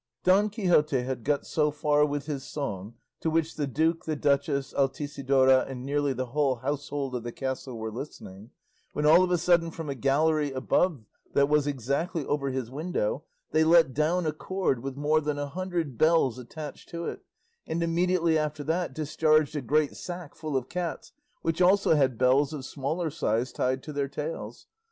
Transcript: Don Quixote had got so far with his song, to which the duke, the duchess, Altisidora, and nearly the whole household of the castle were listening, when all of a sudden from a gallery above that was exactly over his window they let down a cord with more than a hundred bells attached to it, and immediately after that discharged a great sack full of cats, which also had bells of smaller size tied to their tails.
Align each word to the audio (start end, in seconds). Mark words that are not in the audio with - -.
Don 0.23 0.49
Quixote 0.49 1.03
had 1.03 1.23
got 1.23 1.45
so 1.45 1.69
far 1.69 2.03
with 2.07 2.25
his 2.25 2.43
song, 2.43 2.95
to 3.19 3.29
which 3.29 3.53
the 3.55 3.67
duke, 3.67 4.05
the 4.05 4.15
duchess, 4.15 4.73
Altisidora, 4.73 5.67
and 5.67 5.85
nearly 5.85 6.11
the 6.11 6.25
whole 6.33 6.55
household 6.55 7.13
of 7.13 7.21
the 7.21 7.31
castle 7.31 7.77
were 7.77 7.91
listening, 7.91 8.49
when 8.93 9.05
all 9.05 9.21
of 9.23 9.29
a 9.29 9.37
sudden 9.37 9.69
from 9.69 9.89
a 9.91 9.93
gallery 9.93 10.51
above 10.53 11.05
that 11.35 11.47
was 11.47 11.67
exactly 11.67 12.25
over 12.25 12.49
his 12.49 12.71
window 12.71 13.25
they 13.51 13.63
let 13.63 13.93
down 13.93 14.25
a 14.25 14.33
cord 14.33 14.81
with 14.81 14.97
more 14.97 15.21
than 15.21 15.37
a 15.37 15.45
hundred 15.49 15.99
bells 15.99 16.39
attached 16.39 16.89
to 16.89 17.05
it, 17.05 17.19
and 17.67 17.83
immediately 17.83 18.39
after 18.39 18.63
that 18.63 18.95
discharged 18.95 19.55
a 19.55 19.61
great 19.61 19.95
sack 19.95 20.33
full 20.33 20.57
of 20.57 20.67
cats, 20.67 21.11
which 21.43 21.61
also 21.61 21.93
had 21.93 22.17
bells 22.17 22.53
of 22.53 22.65
smaller 22.65 23.11
size 23.11 23.51
tied 23.51 23.83
to 23.83 23.93
their 23.93 24.07
tails. 24.09 24.65